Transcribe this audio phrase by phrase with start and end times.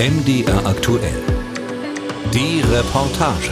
[0.00, 1.22] MDR aktuell.
[2.32, 3.50] Die Reportage.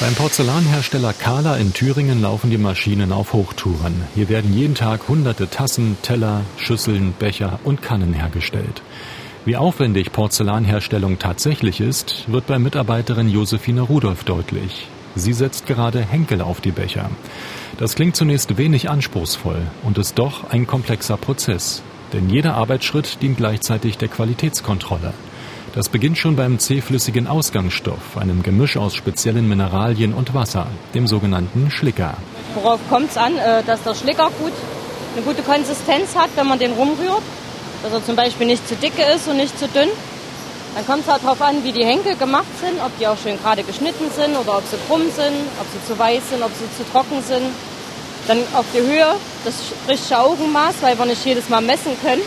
[0.00, 4.02] Beim Porzellanhersteller Kahler in Thüringen laufen die Maschinen auf Hochtouren.
[4.16, 8.82] Hier werden jeden Tag hunderte Tassen, Teller, Schüsseln, Becher und Kannen hergestellt.
[9.44, 14.88] Wie aufwendig Porzellanherstellung tatsächlich ist, wird bei Mitarbeiterin Josephine Rudolph deutlich.
[15.16, 17.10] Sie setzt gerade Henkel auf die Becher.
[17.78, 21.82] Das klingt zunächst wenig anspruchsvoll und ist doch ein komplexer Prozess.
[22.12, 25.12] Denn jeder Arbeitsschritt dient gleichzeitig der Qualitätskontrolle.
[25.74, 31.72] Das beginnt schon beim zähflüssigen Ausgangsstoff, einem Gemisch aus speziellen Mineralien und Wasser, dem sogenannten
[31.72, 32.16] Schlicker.
[32.54, 34.52] Worauf kommt es an, äh, dass der Schlicker gut,
[35.16, 37.22] eine gute Konsistenz hat, wenn man den rumrührt?
[37.82, 39.88] Dass er zum Beispiel nicht zu dicke ist und nicht zu dünn.
[40.74, 43.40] Dann kommt es halt darauf an, wie die Henkel gemacht sind, ob die auch schön
[43.40, 46.68] gerade geschnitten sind oder ob sie krumm sind, ob sie zu weiß sind, ob sie
[46.76, 47.46] zu trocken sind.
[48.26, 49.54] Dann auf die Höhe, das
[49.88, 52.22] richtige Augenmaß, weil wir nicht jedes Mal messen können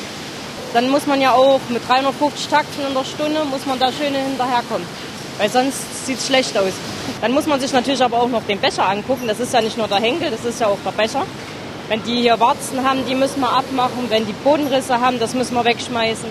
[0.74, 4.14] dann muss man ja auch mit 350 Takten in der Stunde, muss man da schön
[4.14, 4.88] hinterherkommen.
[5.38, 6.74] Weil sonst sieht es schlecht aus.
[7.22, 9.28] Dann muss man sich natürlich aber auch noch den Becher angucken.
[9.28, 11.26] Das ist ja nicht nur der Henkel, das ist ja auch der Becher.
[11.90, 14.10] Wenn die hier Warzen haben, die müssen wir abmachen.
[14.10, 16.30] Wenn die Bodenrisse haben, das müssen wir wegschmeißen.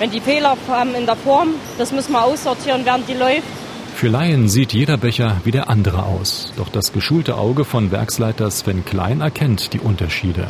[0.00, 3.46] Wenn die Fehler haben in der Form, das müssen wir aussortieren, während die läuft.
[3.94, 6.54] Für Laien sieht jeder Becher wie der andere aus.
[6.56, 10.46] Doch das geschulte Auge von Werksleiter Sven Klein erkennt die Unterschiede.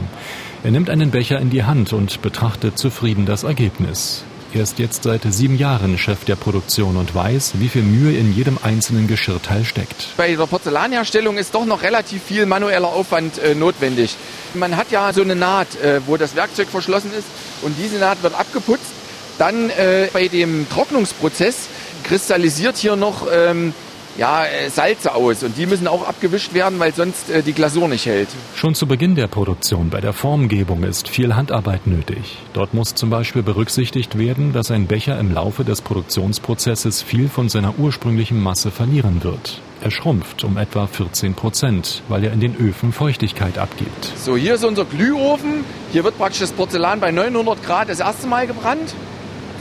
[0.62, 4.22] Er nimmt einen Becher in die Hand und betrachtet zufrieden das Ergebnis.
[4.54, 8.32] Er ist jetzt seit sieben Jahren Chef der Produktion und weiß, wie viel Mühe in
[8.32, 10.16] jedem einzelnen Geschirrteil steckt.
[10.16, 14.16] Bei der Porzellanherstellung ist doch noch relativ viel manueller Aufwand äh, notwendig.
[14.54, 17.26] Man hat ja so eine Naht, äh, wo das Werkzeug verschlossen ist
[17.62, 18.99] und diese Naht wird abgeputzt.
[19.40, 21.68] Dann äh, bei dem Trocknungsprozess
[22.04, 23.72] kristallisiert hier noch ähm,
[24.18, 27.88] ja, äh, Salze aus und die müssen auch abgewischt werden, weil sonst äh, die Glasur
[27.88, 28.28] nicht hält.
[28.54, 32.36] Schon zu Beginn der Produktion bei der Formgebung ist viel Handarbeit nötig.
[32.52, 37.48] Dort muss zum Beispiel berücksichtigt werden, dass ein Becher im Laufe des Produktionsprozesses viel von
[37.48, 39.62] seiner ursprünglichen Masse verlieren wird.
[39.80, 44.12] Er schrumpft um etwa 14 Prozent, weil er in den Öfen Feuchtigkeit abgibt.
[44.18, 45.64] So, hier ist unser Glühofen.
[45.92, 48.92] Hier wird praktisch das Porzellan bei 900 Grad das erste Mal gebrannt.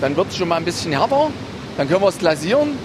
[0.01, 1.31] Dann wird es schon mal ein bisschen härter.
[1.77, 2.77] Dann können wir es glasieren.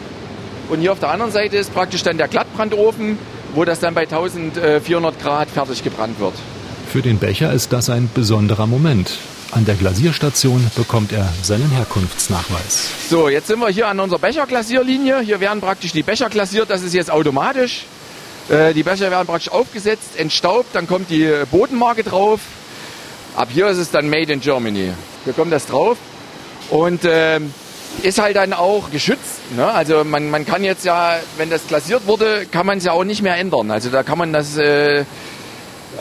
[0.69, 3.19] Und hier auf der anderen Seite ist praktisch dann der Glattbrandofen,
[3.55, 6.35] wo das dann bei 1400 Grad fertig gebrannt wird.
[6.91, 9.19] Für den Becher ist das ein besonderer Moment.
[9.51, 12.89] An der Glasierstation bekommt er seinen Herkunftsnachweis.
[13.09, 15.21] So, jetzt sind wir hier an unserer Becherglasierlinie.
[15.21, 16.71] Hier werden praktisch die Becher glasiert.
[16.71, 17.85] Das ist jetzt automatisch.
[18.49, 22.41] Äh, die Becher werden praktisch aufgesetzt, entstaubt, dann kommt die Bodenmarke drauf.
[23.37, 24.93] Ab hier ist es dann Made in Germany.
[25.25, 25.97] Hier kommt das drauf.
[26.71, 27.41] Und äh,
[28.03, 29.41] ist halt dann auch geschützt.
[29.57, 29.67] Ne?
[29.67, 33.05] Also man, man kann jetzt ja, wenn das glasiert wurde, kann man es ja auch
[33.05, 33.71] nicht mehr ändern.
[33.71, 35.05] Also da kann man das äh,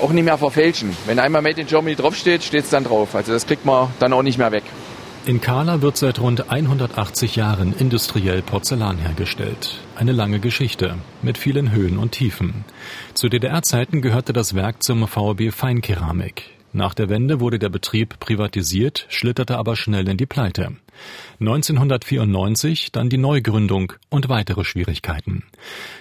[0.02, 0.96] auch nicht mehr verfälschen.
[1.06, 3.16] Wenn einmal Made in Germany draufsteht, steht es dann drauf.
[3.16, 4.64] Also das kriegt man dann auch nicht mehr weg.
[5.26, 9.80] In Kala wird seit rund 180 Jahren industriell Porzellan hergestellt.
[9.96, 12.66] Eine lange Geschichte mit vielen Höhen und Tiefen.
[13.14, 16.50] Zu DDR-Zeiten gehörte das Werk zum VB Feinkeramik.
[16.76, 20.76] Nach der Wende wurde der Betrieb privatisiert, schlitterte aber schnell in die Pleite.
[21.40, 25.44] 1994 dann die Neugründung und weitere Schwierigkeiten.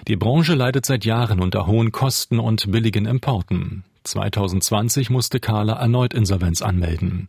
[0.07, 3.83] Die Branche leidet seit Jahren unter hohen Kosten und billigen Importen.
[4.03, 7.27] 2020 musste Kahler erneut Insolvenz anmelden.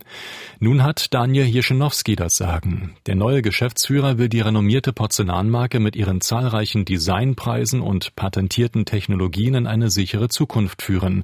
[0.59, 2.95] Nun hat Daniel Jeschenowski das Sagen.
[3.05, 9.67] Der neue Geschäftsführer will die renommierte Porzellanmarke mit ihren zahlreichen Designpreisen und patentierten Technologien in
[9.67, 11.23] eine sichere Zukunft führen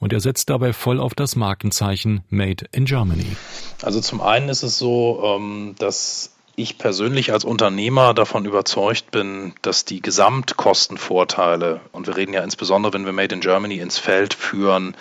[0.00, 3.36] und er setzt dabei voll auf das Markenzeichen Made in Germany.
[3.82, 9.54] Also zum einen ist es so, ähm, dass ich persönlich als Unternehmer davon überzeugt bin,
[9.62, 14.34] dass die Gesamtkostenvorteile, und wir reden ja insbesondere, wenn wir Made in Germany ins Feld
[14.34, 14.96] führen,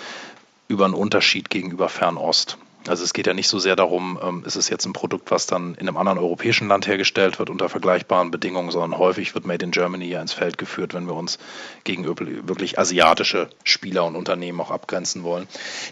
[0.67, 2.57] über einen Unterschied gegenüber Fernost.
[2.89, 5.45] Also es geht ja nicht so sehr darum, ähm, ist es jetzt ein Produkt, was
[5.45, 9.63] dann in einem anderen europäischen Land hergestellt wird unter vergleichbaren Bedingungen, sondern häufig wird Made
[9.63, 11.38] in Germany ja ins Feld geführt, wenn wir uns
[11.83, 15.47] gegen wirklich asiatische Spieler und Unternehmen auch abgrenzen wollen.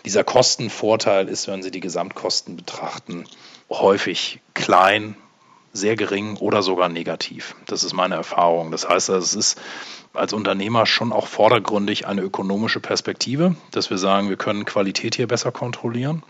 [0.06, 3.26] Dieser Kostenvorteil ist, wenn Sie die Gesamtkosten betrachten,
[3.70, 5.16] häufig klein,
[5.74, 7.56] sehr gering oder sogar negativ.
[7.68, 8.72] Das ist meine Erfahrung.
[8.72, 9.62] Das heißt, es ist
[10.16, 15.28] als Unternehmer schon auch vordergründig eine ökonomische Perspektive, dass wir sagen, wir können Qualität hier
[15.28, 16.24] besser kontrollieren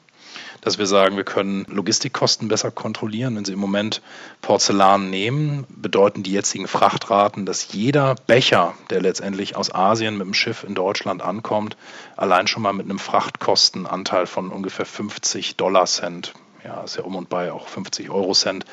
[0.61, 3.35] dass wir sagen, wir können Logistikkosten besser kontrollieren.
[3.35, 4.01] Wenn Sie im Moment
[4.41, 10.33] Porzellan nehmen, bedeuten die jetzigen Frachtraten, dass jeder Becher, der letztendlich aus Asien mit dem
[10.33, 11.77] Schiff in Deutschland ankommt,
[12.15, 17.15] allein schon mal mit einem Frachtkostenanteil von ungefähr 50 Dollar Cent, ja, ist ja um
[17.15, 18.65] und bei auch 50 Euro Cent,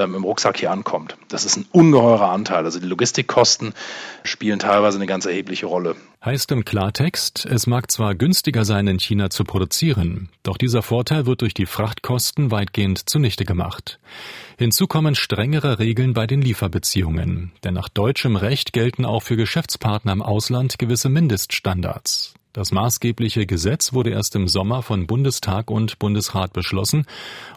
[0.00, 1.16] ähm, im Rucksack hier ankommt.
[1.28, 2.64] Das ist ein ungeheurer Anteil.
[2.64, 3.74] Also die Logistikkosten
[4.24, 5.96] spielen teilweise eine ganz erhebliche Rolle.
[6.24, 11.24] Heißt im Klartext, es mag zwar günstiger sein, in China zu produzieren, doch dieser Vorteil
[11.26, 13.98] wird durch die Frachtkosten weitgehend zunichte gemacht.
[14.58, 20.12] Hinzu kommen strengere Regeln bei den Lieferbeziehungen, denn nach deutschem Recht gelten auch für Geschäftspartner
[20.12, 22.34] im Ausland gewisse Mindeststandards.
[22.52, 27.06] Das maßgebliche Gesetz wurde erst im Sommer von Bundestag und Bundesrat beschlossen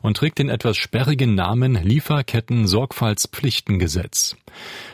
[0.03, 4.35] und trägt den etwas sperrigen Namen Lieferketten-Sorgfaltspflichtengesetz.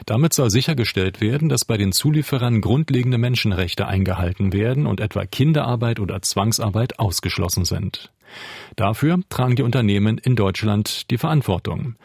[0.05, 5.99] Damit soll sichergestellt werden, dass bei den Zulieferern grundlegende Menschenrechte eingehalten werden und etwa Kinderarbeit
[5.99, 8.09] oder Zwangsarbeit ausgeschlossen sind.
[8.77, 11.95] Dafür tragen die Unternehmen in Deutschland die Verantwortung.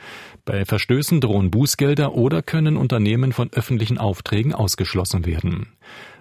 [0.44, 5.68] Bei Verstößen drohen Bußgelder oder können Unternehmen von öffentlichen Aufträgen ausgeschlossen werden.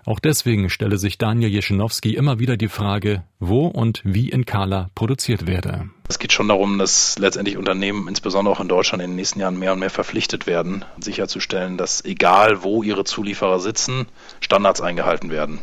[0.05, 4.89] Auch deswegen stelle sich Daniel Jeschenowski immer wieder die Frage, wo und wie in Kala
[4.95, 5.89] produziert werde.
[6.09, 9.57] Es geht schon darum, dass letztendlich Unternehmen, insbesondere auch in Deutschland, in den nächsten Jahren
[9.57, 14.07] mehr und mehr verpflichtet werden, sicherzustellen, dass egal wo ihre Zulieferer sitzen,
[14.41, 15.59] Standards eingehalten werden.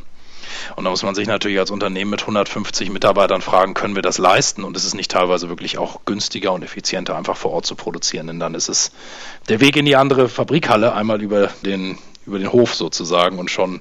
[0.76, 4.18] Und da muss man sich natürlich als Unternehmen mit 150 Mitarbeitern fragen, können wir das
[4.18, 4.64] leisten?
[4.64, 8.26] Und ist es nicht teilweise wirklich auch günstiger und effizienter, einfach vor Ort zu produzieren?
[8.26, 8.92] Denn dann ist es
[9.48, 13.80] der Weg in die andere Fabrikhalle, einmal über den, über den Hof sozusagen und schon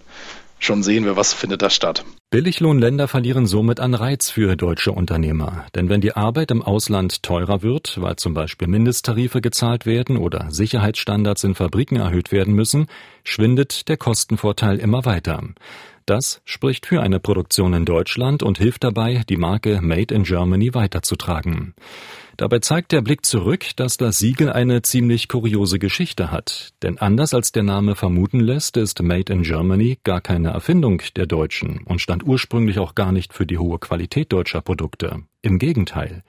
[0.60, 2.04] schon sehen wir, was findet da statt.
[2.32, 5.66] Billiglohnländer verlieren somit an Reiz für deutsche Unternehmer.
[5.74, 10.52] Denn wenn die Arbeit im Ausland teurer wird, weil zum Beispiel Mindesttarife gezahlt werden oder
[10.52, 12.86] Sicherheitsstandards in Fabriken erhöht werden müssen,
[13.24, 15.42] schwindet der Kostenvorteil immer weiter.
[16.06, 20.74] Das spricht für eine Produktion in Deutschland und hilft dabei, die Marke Made in Germany
[20.74, 21.76] weiterzutragen.
[22.40, 26.70] Dabei zeigt der Blick zurück, dass das Siegel eine ziemlich kuriose Geschichte hat.
[26.82, 31.26] Denn anders als der Name vermuten lässt, ist Made in Germany gar keine Erfindung der
[31.26, 35.18] Deutschen und stand ursprünglich auch gar nicht für die hohe Qualität deutscher Produkte.
[35.42, 36.24] Im Gegenteil.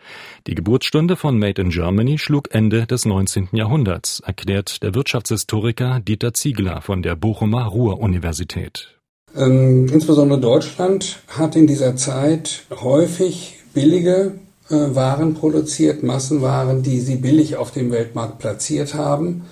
[0.48, 3.50] Die Geburtsstunde von Made in Germany schlug Ende des 19.
[3.52, 8.98] Jahrhunderts, erklärt der Wirtschaftshistoriker Dieter Ziegler von der Bochumer Ruhr-Universität.
[9.36, 17.56] Ähm, insbesondere Deutschland hat in dieser Zeit häufig billige Waren produziert, Massenwaren, die sie billig
[17.56, 19.46] auf dem Weltmarkt platziert haben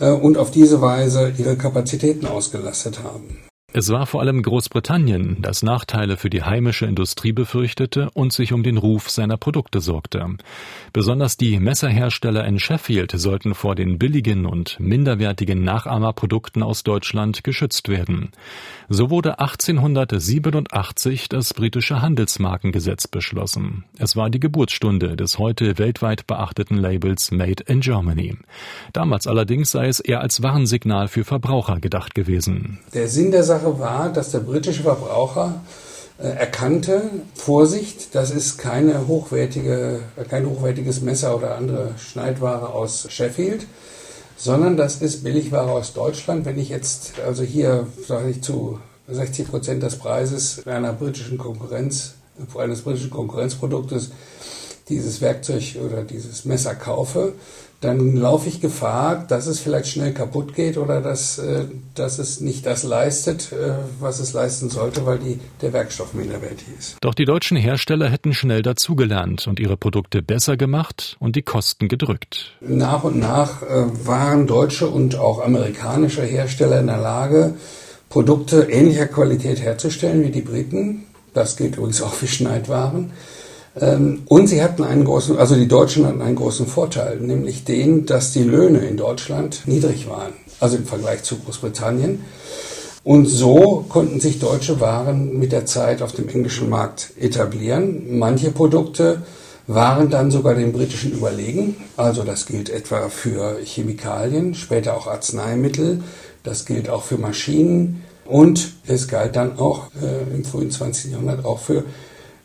[0.00, 3.44] äh, und auf diese Weise ihre Kapazitäten ausgelastet haben.
[3.76, 8.62] Es war vor allem Großbritannien, das Nachteile für die heimische Industrie befürchtete und sich um
[8.62, 10.24] den Ruf seiner Produkte sorgte.
[10.92, 17.88] Besonders die Messerhersteller in Sheffield sollten vor den billigen und minderwertigen Nachahmerprodukten aus Deutschland geschützt
[17.88, 18.30] werden.
[18.88, 23.82] So wurde 1887 das britische Handelsmarkengesetz beschlossen.
[23.98, 28.36] Es war die Geburtsstunde des heute weltweit beachteten Labels Made in Germany.
[28.92, 32.78] Damals allerdings sei es eher als Warnsignal für Verbraucher gedacht gewesen.
[32.94, 35.62] Der Sinn der Sache Sache war, dass der britische Verbraucher
[36.18, 37.02] äh, erkannte,
[37.34, 43.66] Vorsicht, das ist keine hochwertige, kein hochwertiges Messer oder andere Schneidware aus Sheffield,
[44.36, 46.44] sondern das ist Billigware aus Deutschland.
[46.44, 48.78] Wenn ich jetzt also hier, sage ich, zu
[49.08, 52.14] 60 Prozent des Preises einer britischen Konkurrenz,
[52.58, 54.10] eines britischen Konkurrenzproduktes
[54.88, 57.32] dieses Werkzeug oder dieses Messer kaufe,
[57.84, 62.40] dann laufe ich Gefahr, dass es vielleicht schnell kaputt geht oder dass, äh, dass es
[62.40, 66.96] nicht das leistet, äh, was es leisten sollte, weil die, der Werkstoff minderwertig ist.
[67.02, 71.88] Doch die deutschen Hersteller hätten schnell dazugelernt und ihre Produkte besser gemacht und die Kosten
[71.88, 72.56] gedrückt.
[72.60, 77.54] Nach und nach äh, waren deutsche und auch amerikanische Hersteller in der Lage,
[78.08, 81.04] Produkte ähnlicher Qualität herzustellen wie die Briten.
[81.34, 83.10] Das gilt übrigens auch für Schneidwaren.
[83.80, 88.06] Ähm, und sie hatten einen großen, also die Deutschen hatten einen großen Vorteil, nämlich den,
[88.06, 92.24] dass die Löhne in Deutschland niedrig waren, also im Vergleich zu Großbritannien.
[93.02, 98.18] Und so konnten sich deutsche Waren mit der Zeit auf dem englischen Markt etablieren.
[98.18, 99.22] Manche Produkte
[99.66, 101.76] waren dann sogar den britischen überlegen.
[101.98, 106.02] Also das gilt etwa für Chemikalien, später auch Arzneimittel.
[106.44, 108.04] Das gilt auch für Maschinen.
[108.24, 111.12] Und es galt dann auch äh, im frühen 20.
[111.12, 111.84] Jahrhundert auch für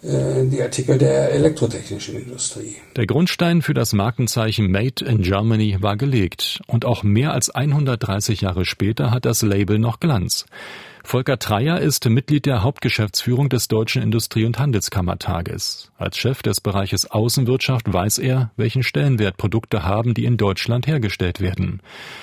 [0.02, 2.78] die Artikel der elektrotechnischen Industrie.
[2.96, 8.42] Der Grundstein für das Markenzeichen Made in Germany war gelegt und auch mehr als 130
[8.42, 10.46] Jahre später hat das Label noch Glanz.
[11.04, 15.92] Volker Treyer ist Mitglied der Hauptgeschäftsführung des Deutschen Industrie- und Handelskammertages.
[15.98, 21.42] Als Chef des Bereiches Außenwirtschaft weiß er, welchen Stellenwert Produkte haben, die in Deutschland hergestellt
[21.42, 21.82] werden.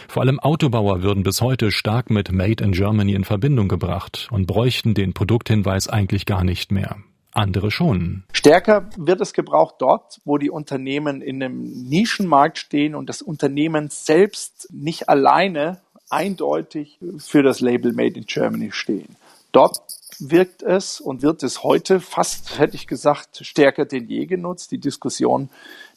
[0.08, 4.46] Vor allem Autobauer würden bis heute stark mit Made in Germany in Verbindung gebracht und
[4.46, 6.96] bräuchten den Produkthinweis eigentlich gar nicht mehr
[7.36, 8.24] andere schon.
[8.32, 13.88] Stärker wird es gebraucht dort, wo die Unternehmen in einem Nischenmarkt stehen und das Unternehmen
[13.90, 19.16] selbst nicht alleine eindeutig für das Label Made in Germany stehen.
[19.52, 19.80] Dort
[20.18, 24.70] wirkt es und wird es heute fast, hätte ich gesagt, stärker denn je genutzt.
[24.70, 25.50] Die Diskussion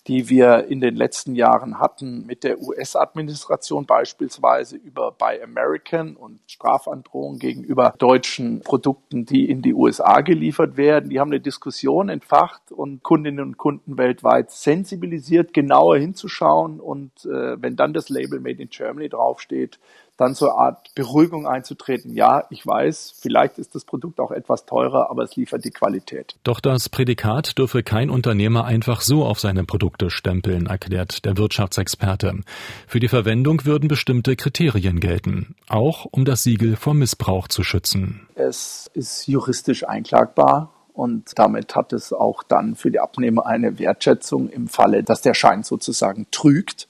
[0.07, 6.39] die wir in den letzten Jahren hatten mit der US-Administration beispielsweise über Buy American und
[6.47, 11.09] Strafandrohungen gegenüber deutschen Produkten, die in die USA geliefert werden.
[11.09, 17.61] Die haben eine Diskussion entfacht und Kundinnen und Kunden weltweit sensibilisiert, genauer hinzuschauen und äh,
[17.61, 19.79] wenn dann das Label Made in Germany draufsteht,
[20.19, 22.13] dann zur Art Beruhigung einzutreten.
[22.13, 26.35] Ja, ich weiß, vielleicht ist das Produkt auch etwas teurer, aber es liefert die Qualität.
[26.43, 32.41] Doch das Prädikat dürfe kein Unternehmer einfach so auf seine Produkte stempeln, erklärt der Wirtschaftsexperte.
[32.87, 38.27] Für die Verwendung würden bestimmte Kriterien gelten, auch um das Siegel vor Missbrauch zu schützen.
[38.35, 40.73] Es ist juristisch einklagbar.
[40.93, 45.33] Und damit hat es auch dann für die Abnehmer eine Wertschätzung im Falle, dass der
[45.33, 46.89] Schein sozusagen trügt.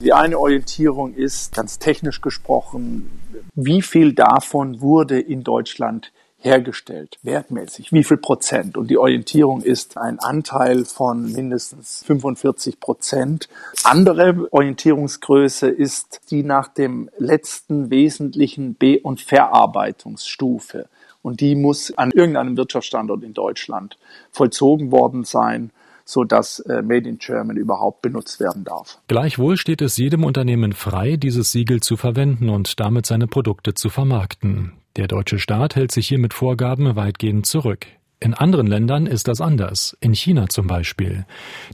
[0.00, 3.10] Die eine Orientierung ist, ganz technisch gesprochen,
[3.54, 6.12] wie viel davon wurde in Deutschland
[6.44, 8.76] hergestellt, wertmäßig, wie viel Prozent.
[8.76, 13.48] Und die Orientierung ist ein Anteil von mindestens 45 Prozent.
[13.82, 20.88] Andere Orientierungsgröße ist die nach dem letzten wesentlichen Be- und Verarbeitungsstufe.
[21.22, 23.96] Und die muss an irgendeinem Wirtschaftsstandort in Deutschland
[24.30, 25.70] vollzogen worden sein
[26.04, 28.98] so dass äh, Made in Germany überhaupt benutzt werden darf.
[29.08, 33.88] Gleichwohl steht es jedem Unternehmen frei, dieses Siegel zu verwenden und damit seine Produkte zu
[33.88, 34.72] vermarkten.
[34.96, 37.86] Der deutsche Staat hält sich hier mit Vorgaben weitgehend zurück.
[38.20, 41.26] In anderen Ländern ist das anders, in China zum Beispiel.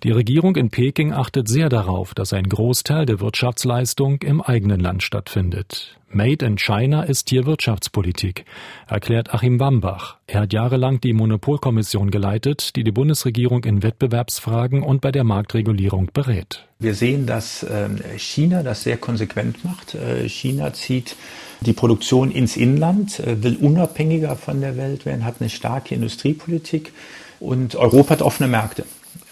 [0.03, 5.03] Die Regierung in Peking achtet sehr darauf, dass ein Großteil der Wirtschaftsleistung im eigenen Land
[5.03, 6.00] stattfindet.
[6.13, 8.45] Made in China ist hier Wirtschaftspolitik,
[8.89, 10.17] erklärt Achim Wambach.
[10.27, 16.11] Er hat jahrelang die Monopolkommission geleitet, die die Bundesregierung in Wettbewerbsfragen und bei der Marktregulierung
[16.13, 16.67] berät.
[16.81, 19.95] Wir sehen, dass ähm, China das sehr konsequent macht.
[19.95, 21.15] Äh, China zieht
[21.61, 26.93] die Produktion ins Inland, äh, will unabhängiger von der Welt werden, hat eine starke Industriepolitik
[27.39, 28.85] und Europa hat offene Märkte.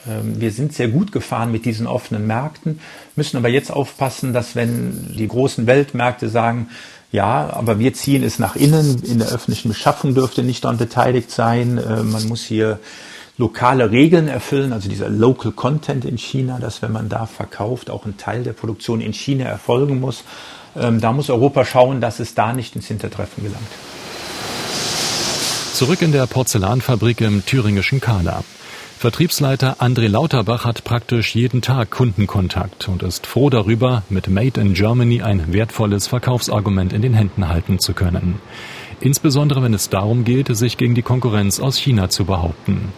[0.08, 2.80] Ähm, wir sind sehr gut gefahren mit diesen offenen Märkten,
[3.16, 6.68] müssen aber jetzt aufpassen, dass wenn die großen Weltmärkte sagen,
[7.10, 11.30] ja, aber wir ziehen es nach innen, in der öffentlichen Beschaffung dürfte nicht daran beteiligt
[11.30, 12.78] sein, äh, man muss hier
[13.38, 18.04] lokale Regeln erfüllen, also dieser Local Content in China, dass wenn man da verkauft, auch
[18.04, 20.24] ein Teil der Produktion in China erfolgen muss.
[20.76, 23.68] Ähm, da muss Europa schauen, dass es da nicht ins Hintertreffen gelangt.
[25.72, 28.42] Zurück in der Porzellanfabrik im thüringischen Kahla.
[28.98, 34.74] Vertriebsleiter André Lauterbach hat praktisch jeden Tag Kundenkontakt und ist froh darüber, mit Made in
[34.74, 38.40] Germany ein wertvolles Verkaufsargument in den Händen halten zu können.
[39.00, 42.92] Insbesondere wenn es darum geht, sich gegen die Konkurrenz aus China zu behaupten.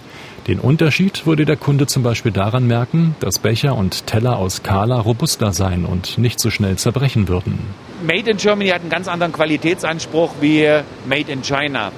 [0.46, 4.98] Den Unterschied würde der Kunde zum Beispiel daran merken, dass Becher und Teller aus Kala
[4.98, 7.58] robuster seien und nicht so schnell zerbrechen würden.
[8.06, 10.66] Made in Germany hat einen ganz anderen Qualitätsanspruch wie
[11.06, 11.92] Made in China.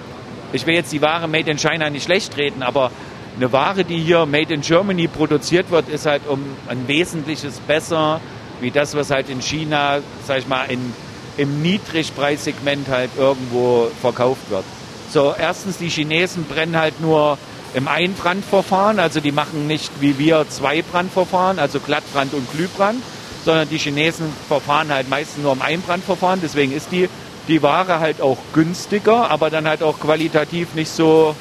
[0.52, 2.90] Ich will jetzt die Ware Made in China nicht schlecht reden, aber
[3.36, 8.20] eine Ware, die hier Made in Germany produziert wird, ist halt um ein Wesentliches besser
[8.60, 10.92] wie das, was halt in China, sag ich mal, in,
[11.36, 14.64] im Niedrigpreissegment halt irgendwo verkauft wird.
[15.10, 17.38] So, erstens, die Chinesen brennen halt nur
[17.74, 23.02] im Einbrandverfahren, also die machen nicht wie wir zwei Brandverfahren, also Glattbrand und Glühbrand,
[23.44, 27.08] sondern die Chinesen verfahren halt meistens nur im Einbrandverfahren, deswegen ist die,
[27.48, 31.34] die Ware halt auch günstiger, aber dann halt auch qualitativ nicht so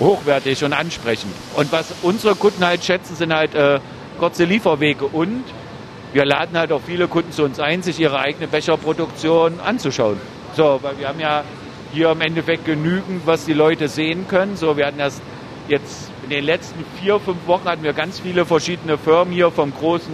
[0.00, 1.32] hochwertig und ansprechend.
[1.56, 3.80] Und was unsere Kunden halt schätzen, sind halt äh,
[4.18, 5.44] kurze Lieferwege und
[6.12, 10.18] wir laden halt auch viele Kunden zu uns ein, sich ihre eigene Becherproduktion anzuschauen.
[10.54, 11.44] So, weil wir haben ja
[11.92, 14.56] hier im Endeffekt genügend, was die Leute sehen können.
[14.56, 15.22] So, wir hatten erst
[15.68, 19.72] jetzt in den letzten vier, fünf Wochen hatten wir ganz viele verschiedene Firmen hier, vom
[19.72, 20.12] großen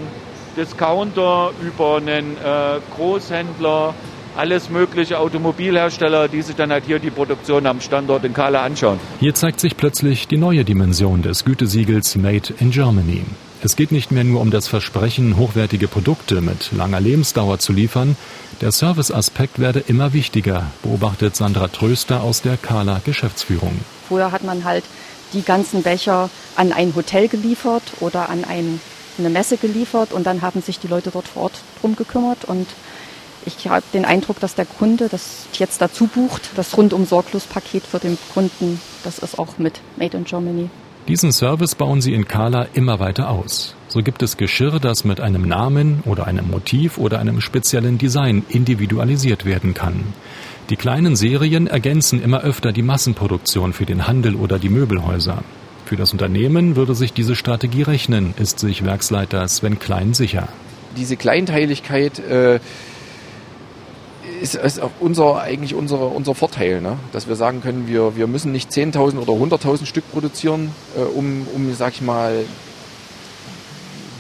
[0.57, 3.95] Discounter über einen äh, Großhändler,
[4.37, 8.99] alles mögliche Automobilhersteller, die sich dann halt hier die Produktion am Standort in Kala anschauen.
[9.21, 13.25] Hier zeigt sich plötzlich die neue Dimension des Gütesiegels Made in Germany.
[13.63, 18.15] Es geht nicht mehr nur um das Versprechen, hochwertige Produkte mit langer Lebensdauer zu liefern.
[18.61, 23.81] Der Serviceaspekt werde immer wichtiger, beobachtet Sandra Tröster aus der Kala Geschäftsführung.
[24.07, 24.85] Vorher hat man halt
[25.33, 28.81] die ganzen Becher an ein Hotel geliefert oder an ein,
[29.19, 32.67] eine Messe geliefert und dann haben sich die Leute dort vor Ort drum gekümmert und
[33.47, 37.85] ich habe den Eindruck, dass der Kunde das jetzt dazu bucht, das rundum sorglos Paket
[37.85, 40.71] für den Kunden, das ist auch mit Made in Germany.
[41.07, 43.75] Diesen Service bauen sie in Kala immer weiter aus.
[43.89, 48.43] So gibt es Geschirr, das mit einem Namen oder einem Motiv oder einem speziellen Design
[48.49, 50.15] individualisiert werden kann.
[50.71, 55.45] Die kleinen Serien ergänzen immer öfter die Massenproduktion für den Handel oder die Möbelhäuser.
[55.85, 60.49] Für das Unternehmen würde sich diese Strategie rechnen, ist sich Werksleiter Sven Klein sicher.
[60.97, 62.61] Diese Kleinteiligkeit äh,
[64.45, 66.99] ist, ist auch unser, eigentlich unser, unser Vorteil, ne?
[67.13, 71.47] dass wir sagen können, wir, wir müssen nicht 10.000 oder 100.000 Stück produzieren, äh, um,
[71.55, 72.45] um, sag ich mal,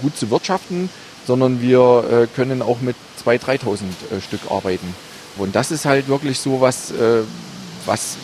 [0.00, 0.88] gut zu wirtschaften,
[1.26, 3.82] sondern wir äh, können auch mit 2.000, 3.000
[4.16, 4.94] äh, Stück arbeiten.
[5.36, 7.22] Und das ist halt wirklich so was, äh,
[7.84, 8.16] was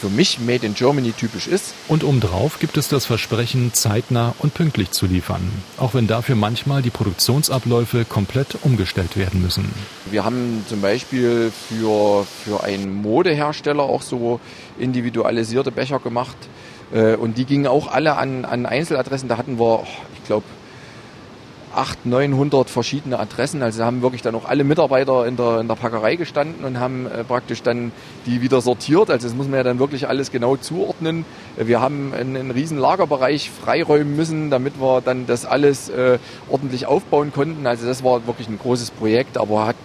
[0.00, 1.74] für mich Made in Germany typisch ist.
[1.88, 5.42] Und obendrauf gibt es das Versprechen, zeitnah und pünktlich zu liefern,
[5.78, 9.70] auch wenn dafür manchmal die Produktionsabläufe komplett umgestellt werden müssen.
[10.10, 14.40] Wir haben zum Beispiel für, für einen Modehersteller auch so
[14.78, 16.36] individualisierte Becher gemacht
[16.92, 19.28] äh, und die gingen auch alle an, an Einzeladressen.
[19.28, 19.84] Da hatten wir,
[20.14, 20.44] ich glaube,
[21.76, 23.62] 800, 900 verschiedene Adressen.
[23.62, 27.06] Also haben wirklich dann auch alle Mitarbeiter in der, in der Packerei gestanden und haben
[27.06, 27.92] äh, praktisch dann
[28.26, 29.10] die wieder sortiert.
[29.10, 31.24] Also das muss man ja dann wirklich alles genau zuordnen.
[31.56, 36.18] Wir haben einen, einen riesen Lagerbereich freiräumen müssen, damit wir dann das alles äh,
[36.50, 37.66] ordentlich aufbauen konnten.
[37.66, 39.76] Also das war wirklich ein großes Projekt, aber hat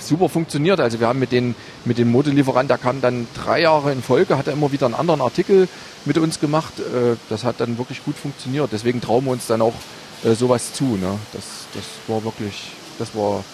[0.00, 0.80] super funktioniert.
[0.80, 4.36] Also wir haben mit den, mit dem Modelieferant, der kam dann drei Jahre in Folge,
[4.36, 5.68] hat er immer wieder einen anderen Artikel
[6.04, 6.72] mit uns gemacht.
[6.78, 8.70] Äh, das hat dann wirklich gut funktioniert.
[8.72, 9.74] Deswegen trauen wir uns dann auch
[10.24, 10.96] äh, sowas zu.
[10.96, 11.18] Ne?
[11.32, 13.44] Das, das war wirklich, das war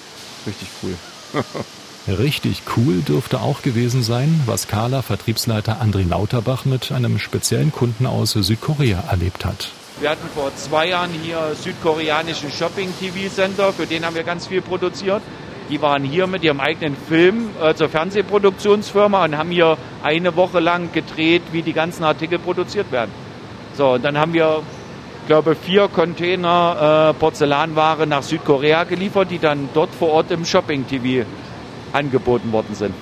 [0.46, 0.94] richtig cool.
[2.08, 8.06] Richtig cool dürfte auch gewesen sein, was Carla Vertriebsleiter André Lauterbach mit einem speziellen Kunden
[8.06, 9.73] aus Südkorea erlebt hat.
[9.99, 15.20] Wir hatten vor zwei Jahren hier südkoreanischen Shopping-TV-Sender, für den haben wir ganz viel produziert.
[15.68, 20.61] Die waren hier mit ihrem eigenen Film äh, zur Fernsehproduktionsfirma und haben hier eine Woche
[20.61, 23.11] lang gedreht, wie die ganzen Artikel produziert werden.
[23.76, 24.62] So, und dann haben wir
[25.26, 31.26] glaube, vier Container äh, Porzellanware nach Südkorea geliefert, die dann dort vor Ort im Shopping-TV
[31.92, 32.95] angeboten worden sind.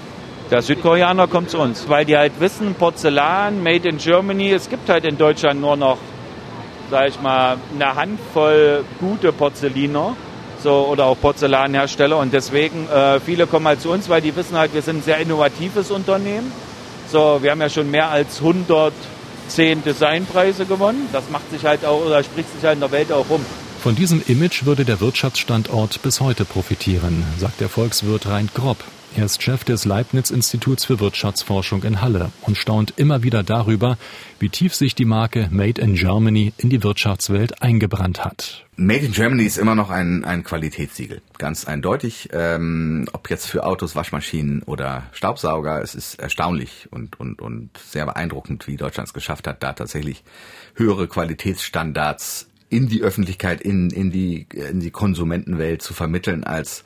[0.50, 4.88] Der Südkoreaner kommt zu uns, weil die halt wissen, Porzellan, made in Germany, es gibt
[4.88, 5.98] halt in Deutschland nur noch,
[6.90, 10.14] sag ich mal, eine Handvoll gute Porzelliner
[10.62, 14.56] so, oder auch Porzellanhersteller und deswegen äh, viele kommen halt zu uns, weil die wissen
[14.56, 16.52] halt, wir sind ein sehr innovatives Unternehmen.
[17.10, 18.92] So, wir haben ja schon mehr als 100
[19.48, 21.08] zehn Designpreise gewonnen.
[21.12, 23.44] Das macht sich halt auch oder spricht sich halt in der Welt auch rum.
[23.80, 28.78] Von diesem Image würde der Wirtschaftsstandort bis heute profitieren, sagt der Volkswirt Rein Grob.
[29.16, 33.96] Er ist Chef des Leibniz-Instituts für Wirtschaftsforschung in Halle und staunt immer wieder darüber,
[34.40, 38.63] wie tief sich die Marke Made in Germany in die Wirtschaftswelt eingebrannt hat.
[38.76, 42.30] Made in Germany ist immer noch ein, ein Qualitätssiegel, ganz eindeutig.
[42.32, 48.04] Ähm, ob jetzt für Autos, Waschmaschinen oder Staubsauger, es ist erstaunlich und, und, und sehr
[48.04, 50.24] beeindruckend, wie Deutschland es geschafft hat, da tatsächlich
[50.74, 56.84] höhere Qualitätsstandards in die Öffentlichkeit, in, in, die, in die Konsumentenwelt zu vermitteln als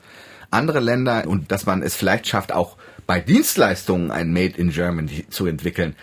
[0.51, 5.25] andere Länder und dass man es vielleicht schafft, auch bei Dienstleistungen ein Made in Germany
[5.29, 5.95] zu entwickeln.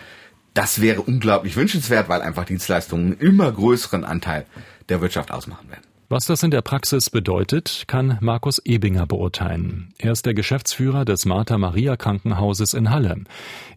[0.53, 4.45] Das wäre unglaublich wünschenswert, weil einfach Dienstleistungen einen immer größeren Anteil
[4.89, 5.83] der Wirtschaft ausmachen werden.
[6.09, 9.89] Was das in der Praxis bedeutet, kann Markus Ebinger beurteilen.
[9.97, 13.25] Er ist der Geschäftsführer des Martha Maria Krankenhauses in Halle.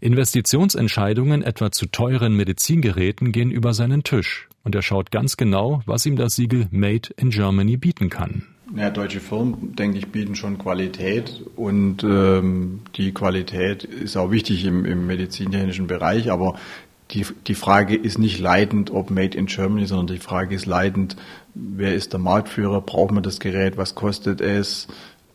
[0.00, 6.06] Investitionsentscheidungen etwa zu teuren Medizingeräten gehen über seinen Tisch und er schaut ganz genau, was
[6.06, 8.46] ihm das Siegel Made in Germany bieten kann.
[8.76, 14.64] Ja, deutsche Firmen, denke ich, bieten schon Qualität und ähm, die Qualität ist auch wichtig
[14.64, 16.56] im, im medizintechnischen Bereich, aber
[17.10, 21.16] die, die Frage ist nicht leidend, ob Made in Germany, sondern die Frage ist leidend,
[21.54, 24.86] wer ist der Marktführer, braucht man das Gerät, was kostet es?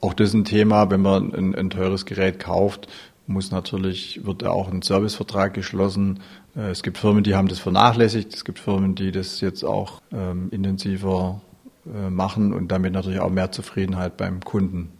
[0.02, 2.88] Auch das ist ein Thema, wenn man ein, ein teures Gerät kauft,
[3.28, 6.20] muss natürlich, wird auch ein Servicevertrag geschlossen.
[6.56, 10.02] Äh, es gibt Firmen, die haben das vernachlässigt, es gibt Firmen, die das jetzt auch
[10.12, 11.42] ähm, intensiver
[11.86, 14.92] äh, machen und damit natürlich auch mehr Zufriedenheit beim Kunden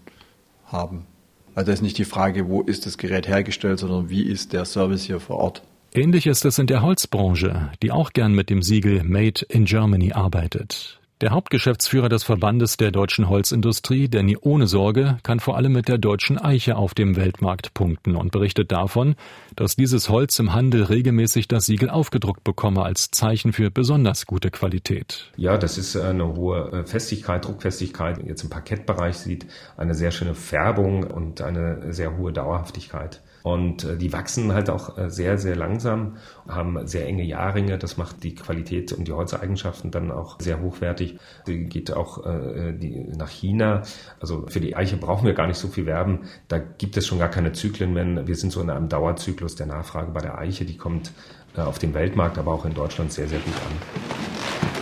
[0.66, 1.06] haben.
[1.54, 4.66] Also das ist nicht die Frage, wo ist das Gerät hergestellt, sondern wie ist der
[4.66, 5.62] Service hier vor Ort.
[5.98, 10.12] Ähnlich ist es in der Holzbranche, die auch gern mit dem Siegel Made in Germany
[10.12, 11.00] arbeitet.
[11.22, 15.98] Der Hauptgeschäftsführer des Verbandes der deutschen Holzindustrie, Danny Ohne Sorge, kann vor allem mit der
[15.98, 19.16] deutschen Eiche auf dem Weltmarkt punkten und berichtet davon,
[19.56, 24.52] dass dieses Holz im Handel regelmäßig das Siegel aufgedruckt bekomme als Zeichen für besonders gute
[24.52, 25.32] Qualität.
[25.38, 28.22] Ja, das ist eine hohe äh, Festigkeit, Druckfestigkeit.
[28.28, 29.46] Jetzt im Parkettbereich sieht
[29.78, 33.22] eine sehr schöne Färbung und eine sehr hohe Dauerhaftigkeit.
[33.46, 37.78] Und äh, die wachsen halt auch äh, sehr, sehr langsam, haben sehr enge Jahrringe.
[37.78, 41.20] Das macht die Qualität und die Holzeigenschaften dann auch sehr hochwertig.
[41.46, 43.84] Die geht auch äh, die, nach China.
[44.20, 46.22] Also für die Eiche brauchen wir gar nicht so viel werben.
[46.48, 49.68] Da gibt es schon gar keine Zyklen, wenn wir sind so in einem Dauerzyklus der
[49.68, 50.66] Nachfrage bei der Eiche.
[50.66, 51.12] Die kommt
[51.56, 54.75] auf dem Weltmarkt, aber auch in Deutschland sehr, sehr gut an.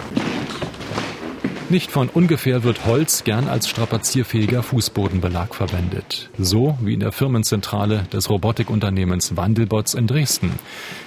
[1.73, 6.29] Nicht von ungefähr wird Holz gern als strapazierfähiger Fußbodenbelag verwendet.
[6.37, 10.51] So wie in der Firmenzentrale des Robotikunternehmens Wandelbots in Dresden.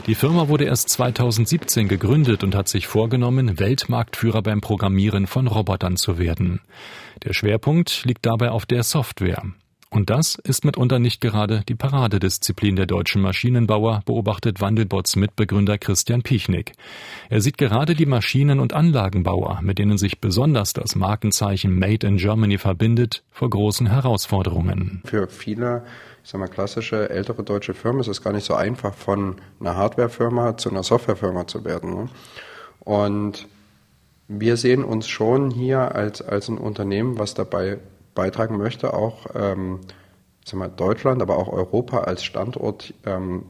[0.08, 5.96] Die Firma wurde erst 2017 gegründet und hat sich vorgenommen, Weltmarktführer beim Programmieren von Robotern
[5.96, 6.58] zu werden.
[7.22, 9.44] Der Schwerpunkt liegt dabei auf der Software.
[9.96, 16.20] Und das ist mitunter nicht gerade die Paradedisziplin der deutschen Maschinenbauer, beobachtet Wandelbots Mitbegründer Christian
[16.20, 16.72] Pichnik.
[17.30, 22.18] Er sieht gerade die Maschinen- und Anlagenbauer, mit denen sich besonders das Markenzeichen Made in
[22.18, 25.00] Germany verbindet, vor großen Herausforderungen.
[25.06, 25.84] Für viele
[26.22, 29.76] ich sag mal, klassische ältere deutsche Firmen ist es gar nicht so einfach, von einer
[29.76, 31.94] Hardwarefirma zu einer Softwarefirma zu werden.
[31.94, 32.08] Ne?
[32.80, 33.48] Und
[34.28, 37.78] wir sehen uns schon hier als, als ein Unternehmen, was dabei
[38.16, 39.78] beitragen möchte, auch ähm,
[40.44, 43.44] sagen Deutschland, aber auch Europa als Standort ähm,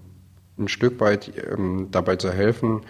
[0.58, 2.82] ein Stück weit ähm, dabei zu helfen,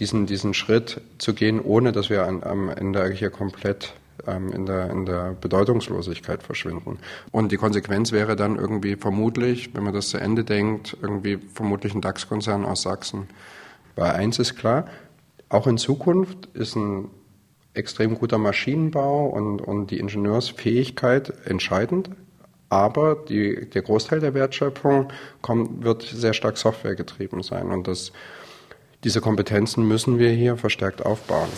[0.00, 3.94] diesen, diesen Schritt zu gehen, ohne dass wir an, am Ende hier komplett
[4.26, 6.98] ähm, in, der, in der Bedeutungslosigkeit verschwinden.
[7.30, 11.94] Und die Konsequenz wäre dann irgendwie vermutlich, wenn man das zu Ende denkt, irgendwie vermutlich
[11.94, 13.28] ein DAX-Konzern aus Sachsen.
[13.96, 14.86] Weil eins ist klar,
[15.48, 17.10] auch in Zukunft ist ein
[17.74, 22.10] extrem guter Maschinenbau und, und die Ingenieursfähigkeit entscheidend.
[22.68, 27.70] Aber die, der Großteil der Wertschöpfung kommt, wird sehr stark softwaregetrieben sein.
[27.70, 28.12] Und das,
[29.02, 31.48] diese Kompetenzen müssen wir hier verstärkt aufbauen.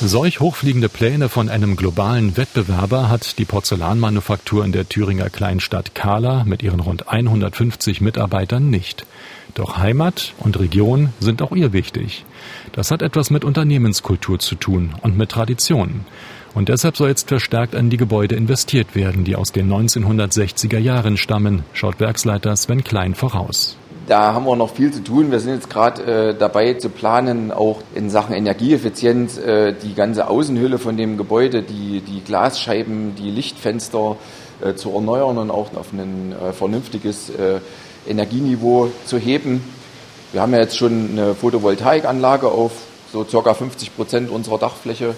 [0.00, 6.44] Solch hochfliegende Pläne von einem globalen Wettbewerber hat die Porzellanmanufaktur in der Thüringer Kleinstadt Kahla
[6.44, 9.06] mit ihren rund 150 Mitarbeitern nicht.
[9.54, 12.24] Doch Heimat und Region sind auch ihr wichtig.
[12.72, 16.04] Das hat etwas mit Unternehmenskultur zu tun und mit Traditionen.
[16.54, 21.16] Und deshalb soll jetzt verstärkt an die Gebäude investiert werden, die aus den 1960er Jahren
[21.16, 23.76] stammen, schaut Werksleiter Sven Klein voraus.
[24.06, 25.30] Da haben wir noch viel zu tun.
[25.30, 30.28] Wir sind jetzt gerade äh, dabei zu planen, auch in Sachen Energieeffizienz äh, die ganze
[30.28, 34.16] Außenhülle von dem Gebäude, die, die Glasscheiben, die Lichtfenster
[34.60, 37.60] äh, zu erneuern und auch auf ein äh, vernünftiges äh,
[38.06, 39.64] Energieniveau zu heben.
[40.32, 42.72] Wir haben ja jetzt schon eine Photovoltaikanlage auf
[43.10, 43.54] so ca.
[43.54, 45.14] 50 Prozent unserer Dachfläche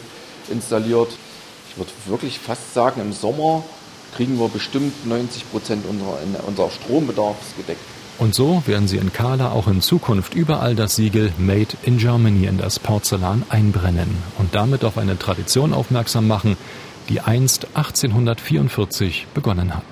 [0.48, 1.08] installiert.
[1.70, 3.64] Ich würde wirklich fast sagen, im Sommer
[4.14, 7.80] kriegen wir bestimmt 90 Prozent unserer, unserer Strombedarfs gedeckt.
[8.18, 12.46] Und so werden sie in Kala auch in Zukunft überall das Siegel Made in Germany
[12.46, 16.56] in das Porzellan einbrennen und damit auf eine Tradition aufmerksam machen,
[17.10, 19.84] die einst 1844 begonnen hat.